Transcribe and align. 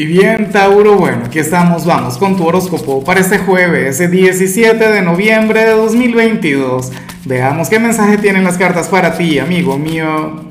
Y 0.00 0.06
bien, 0.06 0.50
Tauro, 0.52 0.96
bueno, 0.96 1.24
aquí 1.26 1.40
estamos, 1.40 1.84
vamos 1.84 2.18
con 2.18 2.36
tu 2.36 2.46
horóscopo 2.46 3.02
para 3.02 3.18
este 3.18 3.38
jueves, 3.38 3.98
el 3.98 4.12
17 4.12 4.92
de 4.92 5.02
noviembre 5.02 5.64
de 5.64 5.72
2022. 5.72 6.92
Veamos 7.24 7.68
qué 7.68 7.80
mensaje 7.80 8.16
tienen 8.16 8.44
las 8.44 8.56
cartas 8.56 8.86
para 8.86 9.18
ti, 9.18 9.40
amigo 9.40 9.76
mío. 9.76 10.44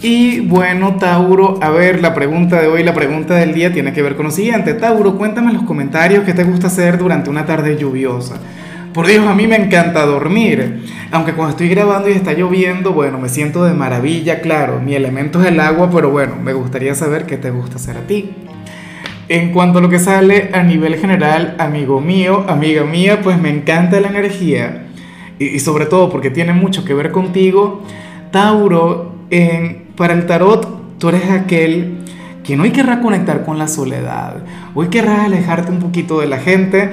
Y 0.00 0.38
bueno, 0.46 0.94
Tauro, 0.94 1.58
a 1.60 1.70
ver, 1.70 2.00
la 2.00 2.14
pregunta 2.14 2.62
de 2.62 2.68
hoy, 2.68 2.84
la 2.84 2.94
pregunta 2.94 3.34
del 3.34 3.52
día 3.52 3.72
tiene 3.72 3.92
que 3.92 4.00
ver 4.00 4.14
con 4.14 4.26
lo 4.26 4.30
siguiente. 4.30 4.74
Tauro, 4.74 5.18
cuéntame 5.18 5.48
en 5.48 5.56
los 5.56 5.64
comentarios 5.64 6.22
qué 6.22 6.32
te 6.32 6.44
gusta 6.44 6.68
hacer 6.68 6.98
durante 6.98 7.30
una 7.30 7.44
tarde 7.44 7.76
lluviosa. 7.76 8.36
Por 8.94 9.08
Dios, 9.08 9.26
a 9.26 9.34
mí 9.34 9.48
me 9.48 9.56
encanta 9.56 10.06
dormir. 10.06 10.84
Aunque 11.10 11.32
cuando 11.32 11.50
estoy 11.50 11.68
grabando 11.68 12.08
y 12.08 12.12
está 12.12 12.32
lloviendo, 12.32 12.92
bueno, 12.92 13.18
me 13.18 13.28
siento 13.28 13.64
de 13.64 13.74
maravilla, 13.74 14.40
claro. 14.40 14.78
Mi 14.78 14.94
elemento 14.94 15.40
es 15.42 15.48
el 15.48 15.58
agua, 15.58 15.90
pero 15.90 16.10
bueno, 16.10 16.36
me 16.40 16.52
gustaría 16.52 16.94
saber 16.94 17.26
qué 17.26 17.38
te 17.38 17.50
gusta 17.50 17.76
hacer 17.76 17.96
a 17.96 18.06
ti. 18.06 18.30
En 19.32 19.50
cuanto 19.50 19.78
a 19.78 19.80
lo 19.80 19.88
que 19.88 19.98
sale 19.98 20.50
a 20.52 20.62
nivel 20.62 20.96
general, 20.96 21.56
amigo 21.58 22.02
mío, 22.02 22.44
amiga 22.48 22.84
mía, 22.84 23.22
pues 23.22 23.40
me 23.40 23.48
encanta 23.48 23.98
la 23.98 24.08
energía. 24.08 24.88
Y, 25.38 25.58
sobre 25.60 25.86
todo 25.86 26.10
porque 26.10 26.28
tiene 26.28 26.52
mucho 26.52 26.84
que 26.84 26.92
ver 26.92 27.12
contigo. 27.12 27.80
Tauro, 28.30 29.14
en, 29.30 29.86
para 29.96 30.12
el 30.12 30.26
tarot, 30.26 30.98
tú 30.98 31.08
eres 31.08 31.30
aquel 31.30 32.00
que 32.44 32.60
hoy 32.60 32.72
querrá 32.72 33.00
conectar 33.00 33.42
con 33.42 33.58
la 33.58 33.68
soledad. 33.68 34.42
Hoy 34.74 34.88
querrás 34.88 35.20
alejarte 35.20 35.72
un 35.72 35.78
poquito 35.78 36.20
de 36.20 36.26
la 36.26 36.36
gente 36.36 36.90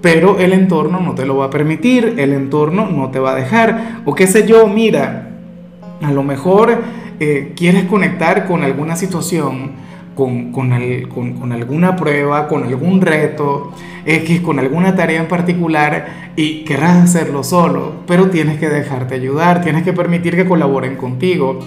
pero 0.00 0.38
el 0.38 0.54
entorno 0.54 0.98
no 0.98 1.14
te 1.14 1.26
lo 1.26 1.36
va 1.36 1.44
a 1.44 1.50
permitir, 1.50 2.14
el 2.16 2.32
entorno 2.32 2.88
no 2.88 3.10
te 3.10 3.20
va 3.20 3.32
a 3.32 3.34
dejar, 3.36 4.00
o 4.04 4.16
qué 4.16 4.26
sé 4.26 4.48
yo, 4.48 4.66
mira, 4.66 5.28
a 6.02 6.10
lo 6.10 6.24
mejor 6.24 6.82
eh, 7.20 7.52
quieres 7.54 7.84
conectar 7.84 8.48
con 8.48 8.64
alguna 8.64 8.96
situación, 8.96 9.91
con, 10.14 10.52
con, 10.52 10.70
con, 11.38 11.52
alguna 11.52 11.96
prueba, 11.96 12.48
con 12.48 12.64
algún 12.64 13.00
reto, 13.00 13.72
con 14.42 14.58
alguna 14.58 14.94
tarea 14.94 15.20
en 15.20 15.28
particular 15.28 16.32
y 16.36 16.64
querrás 16.64 17.04
hacerlo 17.04 17.44
solo, 17.44 17.92
pero 18.06 18.30
tienes 18.30 18.58
que 18.58 18.68
dejarte 18.68 19.14
ayudar, 19.14 19.62
tienes 19.62 19.82
que 19.82 19.92
permitir 19.92 20.36
que 20.36 20.46
colaboren 20.46 20.96
contigo. 20.96 21.60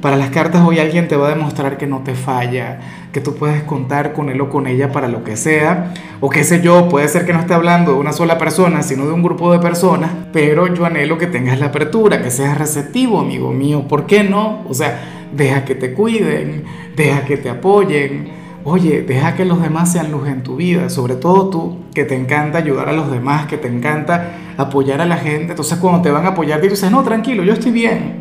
Para 0.00 0.16
las 0.16 0.30
cartas 0.30 0.62
hoy 0.66 0.78
alguien 0.78 1.08
te 1.08 1.16
va 1.16 1.26
a 1.26 1.30
demostrar 1.30 1.76
que 1.76 1.86
no 1.86 1.98
te 1.98 2.14
falla, 2.14 2.80
que 3.12 3.20
tú 3.20 3.34
puedes 3.34 3.62
contar 3.64 4.14
con 4.14 4.30
él 4.30 4.40
o 4.40 4.48
con 4.48 4.66
ella 4.66 4.92
para 4.92 5.08
lo 5.08 5.24
que 5.24 5.36
sea, 5.36 5.92
o 6.20 6.30
qué 6.30 6.42
sé 6.42 6.62
yo, 6.62 6.88
puede 6.88 7.06
ser 7.08 7.26
que 7.26 7.34
no 7.34 7.40
esté 7.40 7.52
hablando 7.52 7.92
de 7.92 7.98
una 7.98 8.14
sola 8.14 8.38
persona, 8.38 8.82
sino 8.82 9.04
de 9.04 9.12
un 9.12 9.22
grupo 9.22 9.52
de 9.52 9.58
personas, 9.58 10.10
pero 10.32 10.72
yo 10.72 10.86
anhelo 10.86 11.18
que 11.18 11.26
tengas 11.26 11.60
la 11.60 11.66
apertura, 11.66 12.22
que 12.22 12.30
seas 12.30 12.56
receptivo, 12.56 13.20
amigo 13.20 13.52
mío, 13.52 13.86
¿por 13.88 14.06
qué 14.06 14.24
no? 14.24 14.62
O 14.66 14.72
sea, 14.72 15.28
deja 15.36 15.66
que 15.66 15.74
te 15.74 15.92
cuiden, 15.92 16.64
deja 16.96 17.26
que 17.26 17.36
te 17.36 17.50
apoyen. 17.50 18.40
Oye, 18.64 19.02
deja 19.02 19.34
que 19.34 19.44
los 19.46 19.60
demás 19.60 19.92
sean 19.92 20.10
luz 20.12 20.28
en 20.28 20.42
tu 20.42 20.56
vida, 20.56 20.88
sobre 20.90 21.14
todo 21.14 21.48
tú, 21.48 21.78
que 21.94 22.04
te 22.04 22.14
encanta 22.14 22.58
ayudar 22.58 22.88
a 22.90 22.92
los 22.92 23.10
demás, 23.10 23.46
que 23.46 23.56
te 23.56 23.68
encanta 23.68 24.32
apoyar 24.56 25.00
a 25.00 25.06
la 25.06 25.16
gente. 25.16 25.52
Entonces 25.52 25.78
cuando 25.78 26.02
te 26.02 26.10
van 26.10 26.24
a 26.24 26.30
apoyar, 26.30 26.60
dices, 26.60 26.90
no, 26.90 27.02
tranquilo, 27.02 27.42
yo 27.42 27.54
estoy 27.54 27.72
bien 27.72 28.19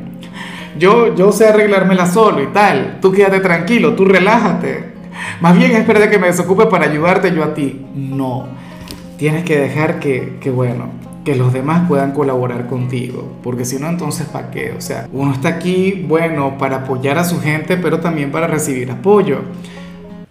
yo, 0.80 1.16
yo 1.16 1.32
sé 1.32 1.48
arreglármela 1.48 2.08
solo 2.08 2.42
y 2.42 2.48
tal. 2.48 3.00
Tú 3.02 3.12
quédate 3.12 3.42
tranquilo, 3.42 3.94
tú 3.94 4.06
relájate. 4.06 4.86
Más 5.42 5.58
bien 5.58 5.72
espera 5.72 6.00
de 6.00 6.10
que 6.10 6.18
me 6.18 6.28
desocupe 6.28 6.66
para 6.68 6.86
ayudarte 6.86 7.34
yo 7.34 7.44
a 7.44 7.54
ti. 7.54 7.86
No. 7.94 8.48
Tienes 9.18 9.44
que 9.44 9.60
dejar 9.60 10.00
que, 10.00 10.38
que 10.40 10.50
bueno, 10.50 10.90
que 11.26 11.36
los 11.36 11.52
demás 11.52 11.88
puedan 11.88 12.14
colaborar 12.14 12.68
contigo, 12.68 13.38
porque 13.44 13.66
si 13.66 13.78
no, 13.78 13.90
entonces 13.90 14.28
¿para 14.28 14.50
qué? 14.50 14.74
O 14.78 14.82
sea, 14.82 15.08
uno 15.12 15.34
está 15.34 15.50
aquí, 15.50 16.06
bueno, 16.08 16.58
para 16.58 16.78
apoyar 16.78 17.18
a 17.18 17.26
su 17.26 17.42
gente, 17.42 17.76
pero 17.76 18.00
también 18.00 18.32
para 18.32 18.48
recibir 18.48 18.90
apoyo. 18.90 19.40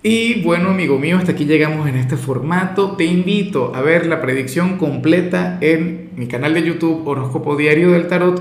Y 0.02 0.42
bueno, 0.42 0.70
amigo 0.70 0.98
mío, 0.98 1.18
hasta 1.18 1.32
aquí 1.32 1.44
llegamos 1.44 1.86
en 1.88 1.96
este 1.96 2.16
formato. 2.16 2.92
Te 2.92 3.04
invito 3.04 3.72
a 3.74 3.82
ver 3.82 4.06
la 4.06 4.22
predicción 4.22 4.78
completa 4.78 5.58
en 5.60 6.10
mi 6.16 6.26
canal 6.26 6.54
de 6.54 6.62
YouTube 6.62 7.06
Horóscopo 7.06 7.56
Diario 7.56 7.90
del 7.90 8.06
Tarot 8.06 8.40